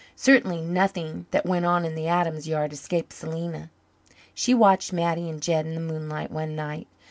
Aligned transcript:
Certainly 0.15 0.61
nothing 0.61 1.27
that 1.29 1.45
went 1.45 1.63
on 1.63 1.85
in 1.85 1.93
the 1.93 2.07
Adams 2.07 2.47
yard 2.47 2.73
escaped 2.73 3.13
Selena. 3.13 3.69
She 4.33 4.51
watched 4.55 4.91
Mattie 4.91 5.29
and 5.29 5.39
Jed 5.39 5.67
in 5.67 5.75
the 5.75 5.79
moonlight 5.93 6.31
one 6.31 6.55
night. 6.55 6.87